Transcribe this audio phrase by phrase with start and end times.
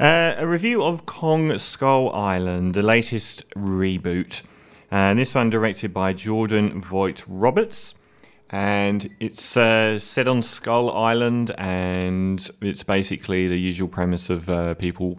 [0.00, 4.42] Uh, a review of Kong Skull Island, the latest reboot.
[4.90, 7.94] And this one directed by Jordan Vogt Roberts.
[8.48, 14.72] And it's uh, set on Skull Island, and it's basically the usual premise of uh,
[14.76, 15.18] people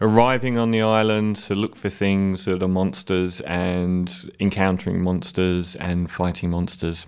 [0.00, 6.10] arriving on the island to look for things that are monsters and encountering monsters and
[6.10, 7.06] fighting monsters.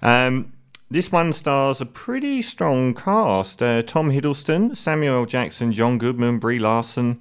[0.00, 0.52] Um,
[0.90, 6.58] this one stars a pretty strong cast uh, Tom Hiddleston, Samuel Jackson, John Goodman, Brie
[6.58, 7.20] Larson,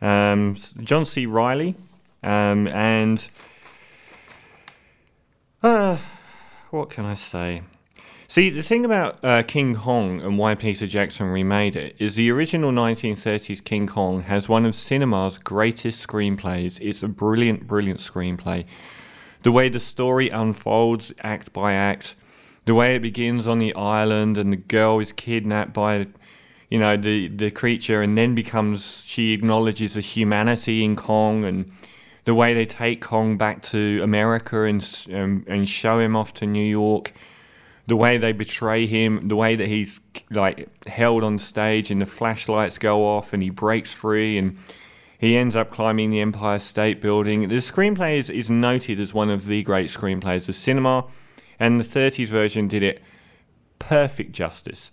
[0.00, 1.26] um, John C.
[1.26, 1.74] Reilly,
[2.22, 3.28] um, and.
[5.62, 5.96] Uh,
[6.70, 7.62] what can I say?
[8.32, 12.30] See, the thing about uh, King Kong and why Peter Jackson remade it is the
[12.30, 16.80] original 1930s King Kong has one of cinema's greatest screenplays.
[16.80, 18.64] It's a brilliant, brilliant screenplay.
[19.42, 22.14] The way the story unfolds, act by act,
[22.64, 26.06] the way it begins on the island and the girl is kidnapped by
[26.70, 31.70] you know the the creature and then becomes she acknowledges the humanity in Kong and
[32.24, 36.46] the way they take Kong back to America and um, and show him off to
[36.46, 37.12] New York
[37.88, 42.06] the way they betray him the way that he's like held on stage and the
[42.06, 44.56] flashlights go off and he breaks free and
[45.18, 47.48] he ends up climbing the Empire State Building.
[47.48, 51.06] The screenplay is, is noted as one of the great screenplays of cinema
[51.62, 53.00] and the 30s version did it
[53.78, 54.90] perfect justice.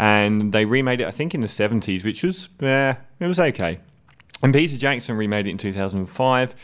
[0.00, 3.78] And they remade it, I think, in the 70s, which was, eh, it was okay.
[4.42, 6.54] And Peter Jackson remade it in 2005,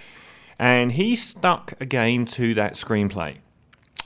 [0.58, 3.36] and he stuck again to that screenplay.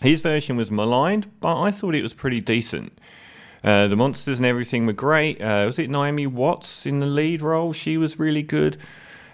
[0.02, 2.92] His version was maligned, but I thought it was pretty decent.
[3.64, 5.40] Uh, the monsters and everything were great.
[5.40, 7.72] Uh, was it Naomi Watts in the lead role?
[7.72, 8.76] She was really good.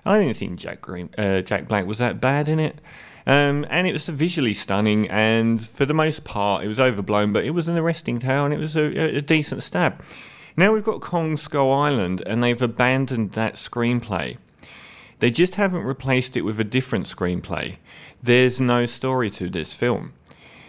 [0.07, 2.81] I didn't think Jack Green, uh, Jack Black was that bad in it.
[3.27, 7.45] Um, and it was visually stunning, and for the most part, it was overblown, but
[7.45, 10.03] it was an arresting tale, and it was a, a decent stab.
[10.57, 14.39] Now we've got Kong Skull Island, and they've abandoned that screenplay.
[15.23, 17.77] They just haven't replaced it with a different screenplay.
[18.21, 20.15] There's no story to this film.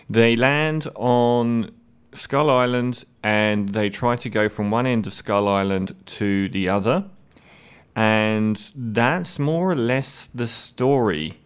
[0.07, 1.71] They land on
[2.13, 6.69] Skull Island and they try to go from one end of Skull Island to the
[6.69, 7.05] other.
[7.95, 11.39] And that's more or less the story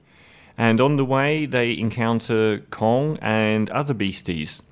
[0.58, 4.64] and on the way, they encounter Kong and other beasties.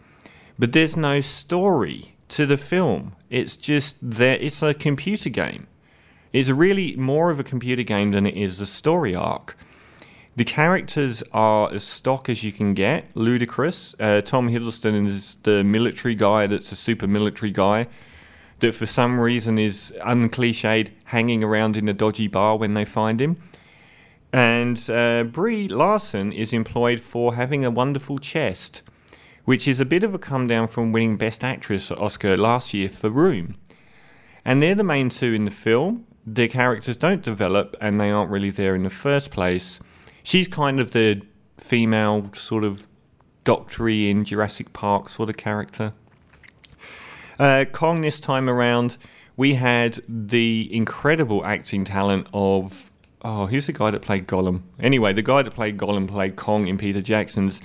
[0.57, 3.15] But there's no story to the film.
[3.29, 4.37] It's just there.
[4.37, 5.67] It's a computer game.
[6.33, 9.57] It's really more of a computer game than it is a story arc.
[10.35, 13.95] The characters are as stock as you can get, ludicrous.
[13.99, 17.87] Uh, Tom Hiddleston is the military guy that's a super military guy
[18.59, 23.21] that for some reason is uncliched, hanging around in a dodgy bar when they find
[23.21, 23.37] him.
[24.35, 28.81] And uh, Brie Larson is employed for having a wonderful chest,
[29.45, 32.89] which is a bit of a come down from winning Best Actress Oscar last year
[32.89, 33.55] for Room.
[34.43, 36.05] And they're the main two in the film.
[36.25, 39.79] Their characters don't develop and they aren't really there in the first place.
[40.21, 41.21] She's kind of the
[41.57, 42.89] female sort of
[43.45, 45.93] doctory in Jurassic Park sort of character.
[47.39, 48.97] Uh, Kong this time around,
[49.37, 52.91] we had the incredible acting talent of
[53.25, 54.61] oh, who's the guy that played Gollum?
[54.79, 57.61] Anyway, the guy that played Gollum played Kong in Peter Jackson's,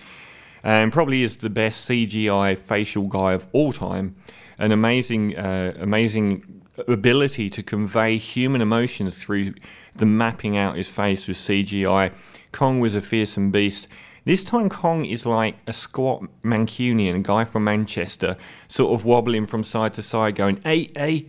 [0.65, 4.17] and probably is the best CGI facial guy of all time.
[4.59, 9.55] An amazing, uh, amazing ability to convey human emotions through
[9.95, 12.13] the mapping out his face with CGI.
[12.53, 13.87] Kong was a fearsome beast.
[14.25, 19.47] This time, Kong is like a squat Mancunian, a guy from Manchester, sort of wobbling
[19.47, 21.27] from side to side, going, hey, hey,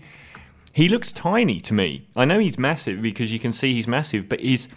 [0.73, 2.07] he looks tiny to me.
[2.15, 4.69] I know he's massive because you can see he's massive, but he's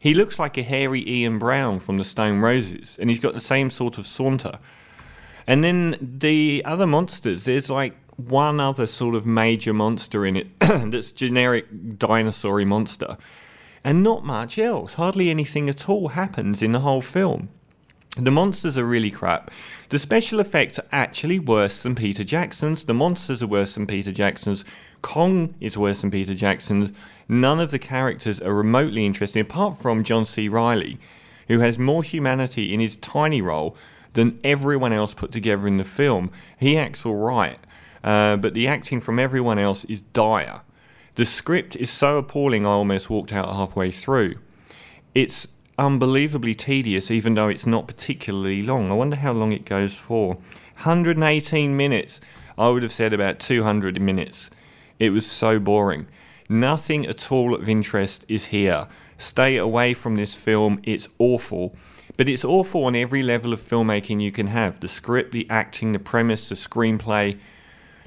[0.00, 3.40] he looks like a hairy Ian Brown from the Stone Roses, and he's got the
[3.40, 4.58] same sort of saunter.
[5.46, 10.48] And then the other monsters, there's like one other sort of major monster in it
[10.60, 13.16] that's generic dinosaur monster,
[13.84, 14.94] and not much else.
[14.94, 17.48] Hardly anything at all happens in the whole film.
[18.18, 19.50] The monsters are really crap.
[19.88, 22.84] The special effects are actually worse than Peter Jackson's.
[22.84, 24.66] The monsters are worse than Peter Jackson's.
[25.00, 26.92] Kong is worse than Peter Jackson's.
[27.26, 30.46] None of the characters are remotely interesting, apart from John C.
[30.46, 30.98] Reilly,
[31.48, 33.76] who has more humanity in his tiny role
[34.12, 36.30] than everyone else put together in the film.
[36.58, 37.58] He acts all right,
[38.04, 40.60] uh, but the acting from everyone else is dire.
[41.14, 44.34] The script is so appalling, I almost walked out halfway through.
[45.14, 45.48] It's
[45.78, 48.90] unbelievably tedious, even though it's not particularly long.
[48.90, 50.34] I wonder how long it goes for.
[50.76, 52.20] 118 minutes.
[52.58, 54.50] I would have said about 200 minutes.
[54.98, 56.06] It was so boring.
[56.48, 58.88] Nothing at all of interest is here.
[59.16, 60.80] Stay away from this film.
[60.82, 61.74] It's awful.
[62.16, 65.92] But it's awful on every level of filmmaking you can have the script, the acting,
[65.92, 67.38] the premise, the screenplay,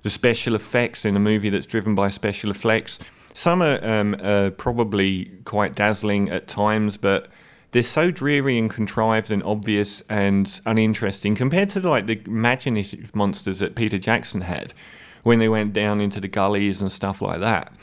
[0.03, 3.00] the special effects in a movie that's driven by special effects.
[3.33, 7.29] Some are um, uh, probably quite dazzling at times, but
[7.75, 13.60] they're so dreary and contrived and obvious and uninteresting compared to like the imaginative monsters
[13.60, 14.74] that Peter Jackson had
[15.24, 17.74] when they went down into the gullies and stuff like that.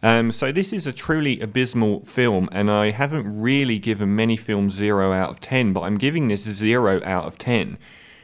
[0.00, 4.74] Um, so this is a truly abysmal film, and I haven't really given many films
[4.74, 7.78] zero out of ten, but I'm giving this a zero out of ten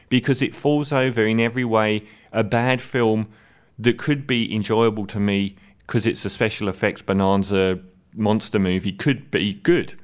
[0.07, 3.27] because it falls over in every way a bad film
[3.77, 7.81] that could be enjoyable to me because it's a special effects bonanza
[8.15, 9.95] monster movie could be good.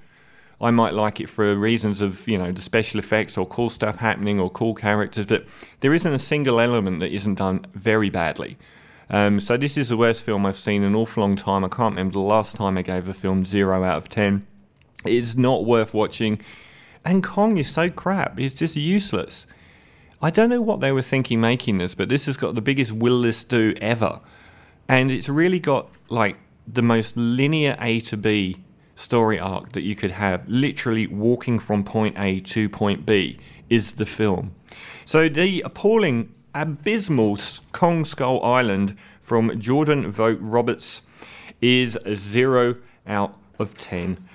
[0.61, 3.97] I might like it for reasons of you know the special effects or cool stuff
[3.97, 5.45] happening or cool characters, but
[5.81, 8.57] there isn't a single element that isn't done very badly.
[9.09, 11.63] Um, so this is the worst film I've seen in an awful long time.
[11.63, 14.47] I can't remember the last time I gave a film zero out of ten.
[15.05, 16.41] It's not worth watching,
[17.03, 18.39] and Kong is so crap.
[18.39, 19.45] It's just useless.
[20.21, 22.93] I don't know what they were thinking making this, but this has got the biggest
[22.93, 24.21] will this do ever,
[24.87, 26.37] and it's really got like
[26.67, 28.64] the most linear A to B
[28.95, 33.37] story arc that you could have, literally walking from point A to point B,
[33.69, 34.55] is the film.
[35.05, 37.37] So the appalling, abysmal
[37.73, 41.01] Kong Skull Island from Jordan Vogt Roberts
[41.61, 42.75] is zero
[43.05, 44.27] out of ten.